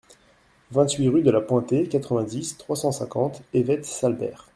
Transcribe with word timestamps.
vingt-huit 0.71 1.09
rue 1.09 1.21
de 1.21 1.29
la 1.29 1.41
Pointée, 1.41 1.87
quatre-vingt-dix, 1.87 2.57
trois 2.57 2.75
cent 2.75 2.91
cinquante, 2.91 3.43
Évette-Salbert 3.53 4.49